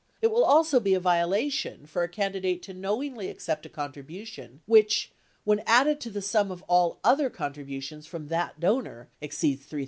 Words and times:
It 0.19 0.31
will 0.31 0.43
also 0.43 0.79
be 0.79 0.95
a 0.95 0.99
violation 0.99 1.85
for 1.85 2.01
a 2.01 2.09
candidate 2.09 2.63
to 2.63 2.73
knowingly 2.73 3.29
accept 3.29 3.67
a 3.67 3.69
contribution 3.69 4.61
which, 4.65 5.11
when 5.43 5.61
added 5.67 5.99
to 6.01 6.09
the 6.09 6.23
sum 6.23 6.49
of 6.49 6.63
all 6.63 6.99
other 7.03 7.29
contributions 7.29 8.07
from 8.07 8.29
that 8.29 8.59
donor, 8.59 9.09
03 9.19 9.27
Stans, 9.27 9.39
2 9.39 9.47
Hearings 9.47 9.59
755. 9.67 9.79